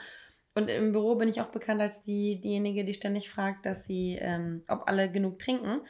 [0.53, 4.17] Und im Büro bin ich auch bekannt als die, diejenige, die ständig fragt, dass sie,
[4.19, 5.81] ähm, ob alle genug trinken.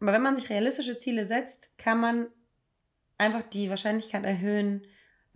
[0.00, 2.26] Aber wenn man sich realistische Ziele setzt, kann man
[3.18, 4.84] einfach die Wahrscheinlichkeit erhöhen,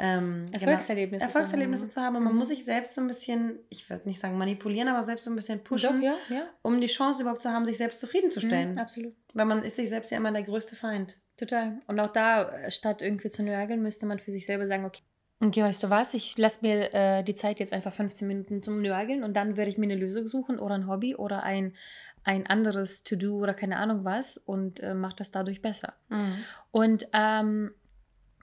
[0.01, 1.23] ähm, genau, Erfolgserlebnisse.
[1.25, 1.91] zu Erfolgserlebnisse haben.
[1.93, 2.17] zu haben.
[2.17, 2.39] Und man Mhm.
[2.39, 5.37] muss sich selbst so ein bisschen, ich würde nicht sagen manipulieren, aber selbst so ein
[5.37, 6.43] bisschen pushen, Doch, ja, ja.
[6.63, 8.73] um die Chance überhaupt zu haben, sich selbst zufriedenzustellen.
[8.73, 9.15] Mhm, absolut.
[9.35, 11.17] Weil man ist sich selbst ja immer der größte Feind.
[11.37, 11.79] Total.
[11.87, 15.03] Und auch da, äh, statt irgendwie zu nörgeln, müsste man für sich selber sagen, okay,
[15.43, 18.83] okay weißt du was, ich lasse mir äh, die Zeit jetzt einfach 15 Minuten zum
[18.83, 21.75] Nörgeln und dann werde ich mir eine Lösung suchen oder ein Hobby oder ein,
[22.25, 25.95] ein anderes To-Do oder keine Ahnung was und äh, mache das dadurch besser.
[26.71, 27.73] Und ähm,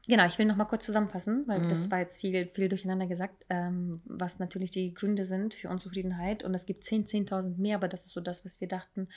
[0.07, 1.69] genau, ich will noch mal kurz zusammenfassen, weil Mhm.
[1.69, 6.43] das war jetzt viel, viel durcheinander gesagt, ähm, was natürlich die Gründe sind für Unzufriedenheit.
[6.43, 9.07] Und es gibt 10, 10.000 mehr, aber das ist so das, was wir dachten,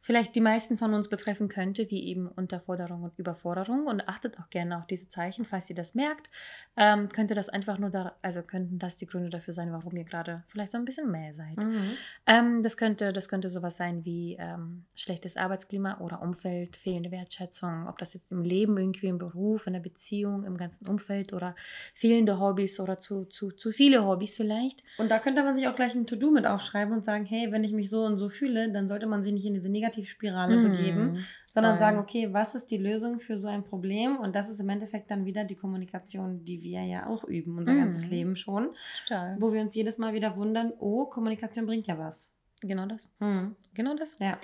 [0.00, 3.86] vielleicht die meisten von uns betreffen könnte, wie eben Unterforderung und Überforderung.
[3.86, 6.30] Und achtet auch gerne auf diese Zeichen, falls ihr das merkt.
[6.76, 10.04] Ähm, könnte das einfach nur da, also könnten das die Gründe dafür sein, warum ihr
[10.04, 11.56] gerade vielleicht so ein bisschen mehr seid.
[11.56, 11.90] Mhm.
[12.26, 17.88] Ähm, das, könnte, das könnte sowas sein wie ähm, schlechtes Arbeitsklima oder Umfeld, fehlende Wertschätzung,
[17.88, 21.54] ob das jetzt im Leben irgendwie im Beruf, in der Beziehung, im ganzen Umfeld oder
[21.94, 24.82] fehlende Hobbys oder zu, zu, zu viele Hobbys vielleicht.
[24.98, 27.64] Und da könnte man sich auch gleich ein To-Do mit aufschreiben und sagen, hey, wenn
[27.64, 31.12] ich mich so und so fühle, dann sollte man sich nicht in diese Negativspirale begeben,
[31.12, 31.24] Mhm.
[31.52, 31.78] sondern voll.
[31.80, 34.16] sagen, okay, was ist die Lösung für so ein Problem?
[34.18, 37.72] Und das ist im Endeffekt dann wieder die Kommunikation, die wir ja auch üben, unser
[37.72, 37.78] Mhm.
[37.78, 38.70] ganzes Leben schon,
[39.06, 39.36] Total.
[39.40, 42.30] wo wir uns jedes Mal wieder wundern, oh, Kommunikation bringt ja was.
[42.60, 43.08] Genau das.
[43.20, 43.56] Mhm.
[43.74, 44.16] Genau das.
[44.20, 44.38] Ja.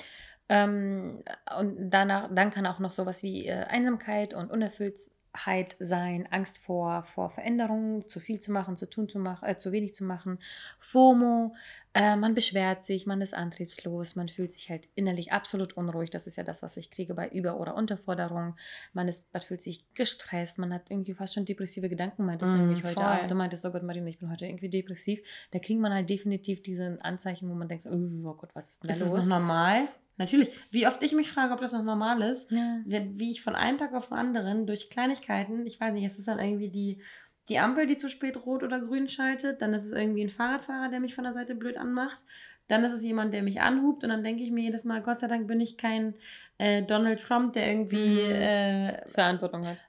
[0.48, 1.22] Ähm,
[1.58, 5.10] und danach, dann kann auch noch sowas wie äh, Einsamkeit und Unerfülltheit
[5.80, 9.72] sein, Angst vor, vor Veränderungen, zu viel zu machen, zu tun zu machen, äh, zu
[9.72, 10.38] wenig zu machen,
[10.78, 11.52] FOMO,
[11.92, 16.10] äh, man beschwert sich, man ist antriebslos, man fühlt sich halt innerlich absolut unruhig.
[16.10, 18.56] Das ist ja das, was ich kriege bei Über- oder Unterforderung.
[18.92, 22.58] Man, ist, man fühlt sich gestresst, man hat irgendwie fast schon depressive Gedanken, meintest du
[22.58, 23.04] Mm, nämlich heute voll.
[23.04, 23.26] auch.
[23.26, 25.20] Du meintest, oh Gott, Marina, ich bin heute irgendwie depressiv.
[25.52, 28.88] Da kriegt man halt definitiv diese Anzeichen, wo man denkt, oh Gott, was ist denn
[28.88, 29.26] da Ist das los?
[29.26, 29.88] noch normal?
[30.16, 30.50] Natürlich.
[30.70, 32.80] Wie oft ich mich frage, ob das noch normal ist, Ja.
[32.84, 36.28] wie ich von einem Tag auf den anderen durch Kleinigkeiten, ich weiß nicht, es ist
[36.28, 37.02] dann irgendwie die,
[37.48, 40.88] die Ampel, die zu spät rot oder grün schaltet, dann ist es irgendwie ein Fahrradfahrer,
[40.88, 42.24] der mich von der Seite blöd anmacht,
[42.68, 45.20] dann ist es jemand, der mich anhubt und dann denke ich mir jedes Mal, Gott
[45.20, 46.14] sei Dank bin ich kein
[46.56, 48.30] äh, Donald Trump, der irgendwie Mhm.
[48.30, 49.82] äh, Verantwortung hat.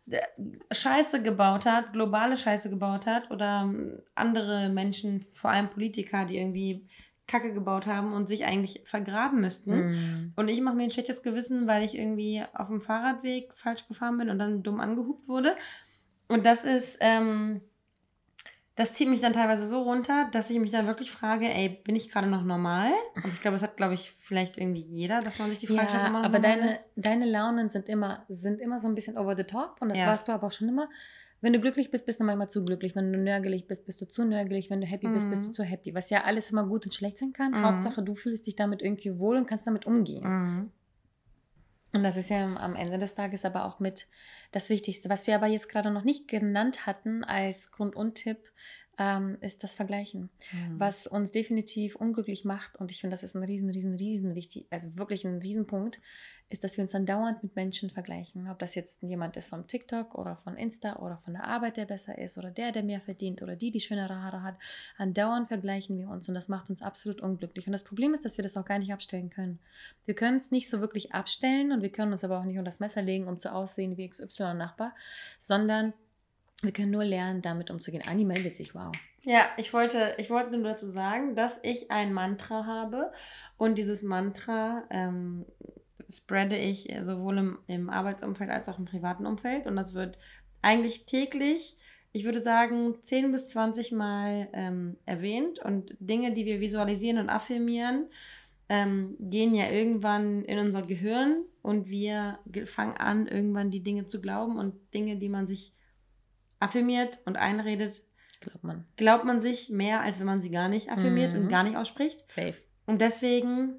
[0.71, 6.37] Scheiße gebaut hat, globale Scheiße gebaut hat oder ähm, andere Menschen, vor allem Politiker, die
[6.37, 6.85] irgendwie
[7.27, 9.87] Kacke gebaut haben und sich eigentlich vergraben müssten.
[9.87, 10.33] Mhm.
[10.35, 14.17] Und ich mache mir ein schlechtes Gewissen, weil ich irgendwie auf dem Fahrradweg falsch gefahren
[14.17, 15.55] bin und dann dumm angehupt wurde.
[16.27, 17.61] Und das ist, ähm,
[18.75, 21.95] das zieht mich dann teilweise so runter, dass ich mich dann wirklich frage, ey, bin
[21.95, 22.91] ich gerade noch normal?
[23.15, 25.83] Und ich glaube, das hat, glaube ich, vielleicht irgendwie jeder, dass man sich die Frage
[25.83, 26.89] ja, stellt, ob man noch aber normal deine, ist.
[26.97, 30.07] deine Launen sind immer, sind immer so ein bisschen over the top und das Ja.
[30.07, 30.89] warst du aber auch schon immer.
[31.41, 32.95] Wenn du glücklich bist, bist du manchmal zu glücklich.
[32.95, 34.69] Wenn du nörgelig bist, bist du zu nörgelig.
[34.69, 35.53] Wenn du happy bist, bist du Mhm.
[35.53, 35.93] zu happy.
[35.93, 37.51] Was ja alles immer gut und schlecht sein kann.
[37.51, 37.61] Mhm.
[37.63, 40.23] Hauptsache, du fühlst dich damit irgendwie wohl und kannst damit umgehen.
[40.23, 40.71] Mhm.
[41.93, 44.07] Und das ist ja am Ende des Tages aber auch mit
[44.51, 45.07] das Wichtigste.
[45.09, 48.39] Was wir aber jetzt gerade noch nicht genannt hatten als Grund und Tipp,
[48.97, 50.29] ähm, ist das Vergleichen.
[50.51, 50.79] Mhm.
[50.79, 54.65] Was uns definitiv unglücklich macht, und ich finde, das ist ein riesen, riesen, riesen wichtig,
[54.69, 55.99] also wirklich ein Riesenpunkt,
[56.49, 58.47] ist, dass wir uns dann dauernd mit Menschen vergleichen.
[58.49, 61.85] Ob das jetzt jemand ist vom TikTok oder von Insta oder von der Arbeit, der
[61.85, 64.55] besser ist oder der, der mehr verdient oder die, die schönere Haare hat.
[64.97, 67.65] Andauernd vergleichen wir uns und das macht uns absolut unglücklich.
[67.65, 69.59] Und das Problem ist, dass wir das auch gar nicht abstellen können.
[70.05, 72.69] Wir können es nicht so wirklich abstellen und wir können uns aber auch nicht unter
[72.69, 74.93] das Messer legen, um zu aussehen wie XY-Nachbar,
[75.39, 75.93] sondern
[76.65, 78.03] wir können nur lernen, damit umzugehen.
[78.07, 78.91] Anni meldet sich, wow.
[79.23, 83.11] Ja, ich wollte, ich wollte nur dazu sagen, dass ich ein Mantra habe.
[83.57, 85.45] Und dieses Mantra ähm,
[86.09, 89.65] spreade ich sowohl im, im Arbeitsumfeld als auch im privaten Umfeld.
[89.65, 90.17] Und das wird
[90.61, 91.75] eigentlich täglich,
[92.11, 95.57] ich würde sagen, 10 bis 20 Mal ähm, erwähnt.
[95.59, 98.05] Und Dinge, die wir visualisieren und affirmieren,
[98.69, 101.37] ähm, gehen ja irgendwann in unser Gehirn.
[101.63, 104.57] Und wir ge- fangen an, irgendwann die Dinge zu glauben.
[104.59, 105.73] Und Dinge, die man sich
[106.59, 108.01] affirmiert und einredet,
[108.41, 108.85] Glaubt man.
[108.97, 111.41] glaubt man sich mehr, als wenn man sie gar nicht affirmiert Mhm.
[111.41, 112.29] und gar nicht ausspricht.
[112.31, 112.55] Safe.
[112.85, 113.75] Und deswegen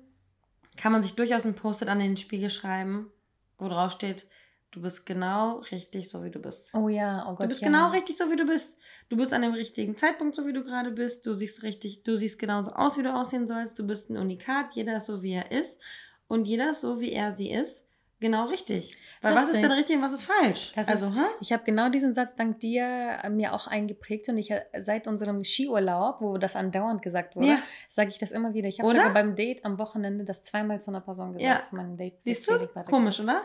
[0.77, 3.11] kann man sich durchaus ein Post-it an den Spiegel schreiben,
[3.59, 4.27] wo drauf steht,
[4.73, 6.75] du bist genau richtig, so wie du bist.
[6.75, 7.45] Oh ja, oh Gott.
[7.45, 7.69] du bist ja.
[7.69, 8.77] genau richtig, so wie du bist.
[9.09, 11.25] Du bist an dem richtigen Zeitpunkt, so wie du gerade bist.
[11.25, 13.79] Du siehst richtig, du siehst genauso aus, wie du aussehen sollst.
[13.79, 14.75] Du bist ein Unikat.
[14.75, 15.81] Jeder ist so, wie er ist.
[16.29, 17.85] Und jeder ist so, wie er sie ist.
[18.18, 18.96] Genau richtig.
[19.20, 19.62] Weil was ist Lustig.
[19.62, 20.72] denn richtig und was ist falsch?
[20.74, 21.16] Das also, ist-?
[21.40, 25.07] Ich habe genau diesen Satz dank dir äh, mir auch eingeprägt und ich äh, seit
[25.07, 27.59] unserem Skiurlaub, wo das andauernd gesagt wurde, Ja.
[27.88, 28.68] sage ich das immer wieder.
[28.68, 29.00] Ich habe Oder?
[29.00, 31.62] sogar beim Date am Wochenende das zweimal zu einer Person gesagt, Ja.
[31.62, 32.22] zu meinem Date.
[32.22, 32.52] Siehst du?
[32.88, 33.38] Komisch, gesagt.
[33.38, 33.42] oder?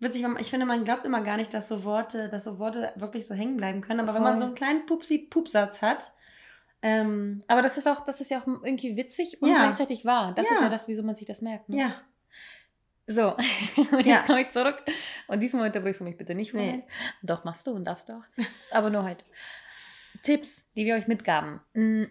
[0.00, 3.26] Witzig, ich finde, man glaubt immer gar nicht, dass so Worte, dass so Worte wirklich
[3.26, 4.00] so hängen bleiben können.
[4.00, 4.40] Aber wenn man Voll.
[4.40, 6.12] so einen kleinen Pupsi-Pupsatz hat,
[6.82, 9.64] ähm, Aber das ist auch, das ist ja auch irgendwie witzig und Ja.
[9.64, 10.34] gleichzeitig wahr.
[10.34, 11.70] Das ist ja das, wieso man sich das merkt.
[11.70, 11.78] Ne?
[11.78, 11.94] ja.
[13.06, 13.36] So,
[13.92, 14.16] und Ja.
[14.16, 14.82] jetzt komme ich zurück.
[15.26, 16.60] Und diesmal unterbrichst du mich bitte nicht Nee.
[16.60, 16.82] vorhin.
[17.22, 18.44] Doch, machst du und darfst du auch.
[18.70, 19.24] Aber nur heute.
[20.22, 21.60] Tipps, die wir euch mitgaben.
[21.74, 22.04] Mm,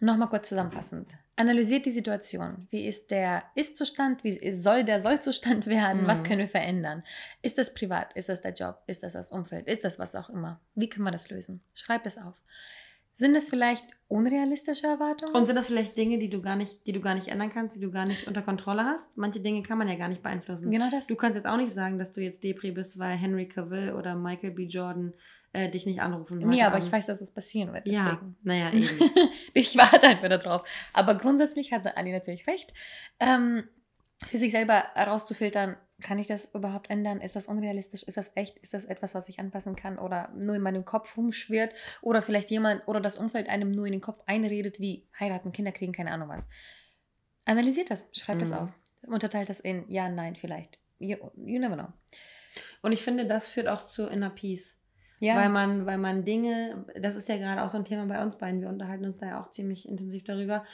[0.00, 1.08] Nochmal kurz zusammenfassend.
[1.36, 2.66] Analysiert die Situation.
[2.70, 4.24] Wie ist der Ist-Zustand?
[4.24, 6.02] Wie soll der Soll-Zustand werden?
[6.02, 6.06] Mhm.
[6.08, 7.04] Was können wir verändern?
[7.40, 8.12] Ist das privat?
[8.14, 8.82] Ist das der Job?
[8.88, 9.68] Ist das das Umfeld?
[9.68, 10.60] Ist das was auch immer?
[10.74, 11.62] Wie können wir das lösen?
[11.74, 12.42] Schreib es auf.
[13.14, 15.34] Sind es vielleicht unrealistische Erwartungen?
[15.34, 17.76] Und sind das vielleicht Dinge, die du gar nicht, die du gar nicht ändern kannst,
[17.76, 19.16] die du gar nicht unter Kontrolle hast?
[19.16, 20.70] Manche Dinge kann man ja gar nicht beeinflussen.
[20.70, 21.06] genau das.
[21.06, 24.14] Du kannst jetzt auch nicht sagen, dass du jetzt Depri bist, weil Henry Cavill oder
[24.14, 24.64] Michael B.
[24.64, 25.14] Jordan
[25.52, 26.38] äh, dich nicht anrufen.
[26.38, 26.86] nee, heute aber Abend.
[26.86, 27.86] ich weiß, dass es passieren wird.
[27.86, 28.36] Ja, Deswegen.
[28.42, 29.10] naja, eben.
[29.54, 30.68] ich warte einfach darauf.
[30.92, 32.72] Aber grundsätzlich hatte Anni natürlich recht.
[33.20, 33.64] Ähm,
[34.26, 37.20] für sich selber herauszufiltern, kann ich das überhaupt ändern?
[37.20, 38.02] Ist das unrealistisch?
[38.02, 38.58] Ist das echt?
[38.58, 41.74] Ist das etwas, was ich anpassen kann oder nur in meinem Kopf rumschwirrt?
[42.00, 45.72] Oder vielleicht jemand oder das Umfeld einem nur in den Kopf einredet, wie heiraten, Kinder
[45.72, 46.48] kriegen, keine Ahnung was.
[47.44, 48.56] Analysiert das, schreibt das Mhm.
[48.56, 48.70] auf.
[49.06, 50.78] Unterteilt das in ja, nein, vielleicht.
[50.98, 51.88] You, you never know.
[52.82, 54.78] Und ich finde, das führt auch zu Inner Peace.
[55.18, 58.22] Ja, Weil man, weil man Dinge, das ist ja gerade auch so ein Thema bei
[58.22, 60.64] uns beiden, wir unterhalten uns da ja auch ziemlich intensiv darüber,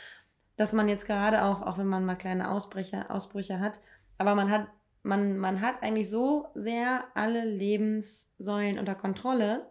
[0.56, 3.78] dass man jetzt gerade auch, auch wenn man mal kleine Ausbrüche, Ausbrüche hat,
[4.16, 4.66] aber man hat,
[5.08, 9.66] man, man hat eigentlich so sehr alle Lebenssäulen unter Kontrolle,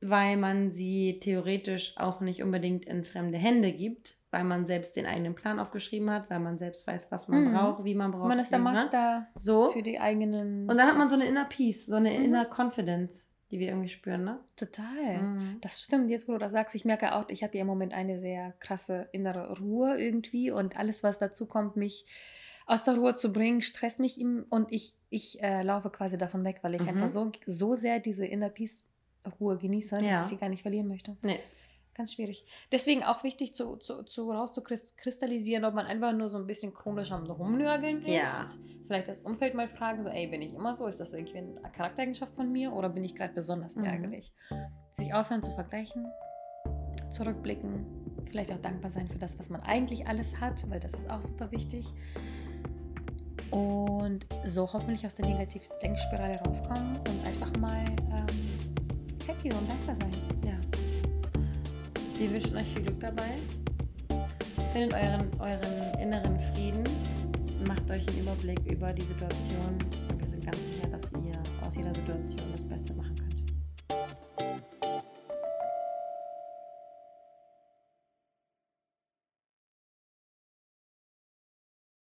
[0.00, 5.06] weil man sie theoretisch auch nicht unbedingt in fremde Hände gibt, weil man selbst den
[5.06, 7.52] eigenen Plan aufgeschrieben hat, weil man selbst weiß, was man Mhm.
[7.54, 8.28] braucht, wie man braucht.
[8.28, 8.64] man ist der ne?
[8.64, 9.70] Master So.
[9.70, 10.68] für die eigenen.
[10.68, 12.24] Und dann hat man so eine Inner Peace, so eine Mhm.
[12.26, 14.38] Inner Confidence, die wir irgendwie spüren, ne?
[14.56, 15.14] Total.
[15.22, 15.56] Mhm.
[15.62, 17.94] Das stimmt, jetzt wo du das sagst, ich merke auch, ich habe ja im Moment
[17.94, 22.04] eine sehr krasse innere Ruhe irgendwie und alles, was dazu kommt, mich
[22.66, 26.44] aus der Ruhe zu bringen, stresst mich ihm und ich, ich äh, laufe quasi davon
[26.44, 26.88] weg, weil ich Mhm.
[26.88, 28.84] einfach so, so sehr diese Inner Peace
[29.40, 30.20] Ruhe genieße, Ja.
[30.20, 31.16] dass ich die gar nicht verlieren möchte.
[31.22, 31.38] Nee.
[31.94, 32.44] Ganz schwierig.
[32.70, 37.10] Deswegen auch wichtig, zu, zu, zu rauszukristallisieren, ob man einfach nur so ein bisschen chronisch
[37.10, 38.08] am Rumnörgeln ist.
[38.08, 38.46] Ja.
[38.86, 40.86] Vielleicht das Umfeld mal fragen, so, ey, bin ich immer so?
[40.86, 43.84] Ist das irgendwie eine Charaktereigenschaft von mir oder bin ich gerade besonders Mhm.
[43.84, 44.30] ärgerlich?
[44.92, 46.06] Sich aufhören zu vergleichen,
[47.10, 47.86] zurückblicken,
[48.30, 51.22] vielleicht auch dankbar sein für das, was man eigentlich alles hat, weil das ist auch
[51.22, 51.86] super wichtig.
[53.50, 58.26] Und so hoffentlich aus der Negativ-Denkspirale rauskommen und einfach mal ähm,
[59.26, 60.10] happy und dankbar sein.
[60.44, 60.58] Ja.
[62.18, 63.30] Wir wünschen euch viel Glück dabei.
[64.72, 66.84] Findet euren, euren inneren Frieden.
[67.66, 69.78] Macht euch einen Überblick über die Situation.
[70.10, 73.15] Und wir sind ganz sicher, dass ihr aus jeder Situation das Beste machen.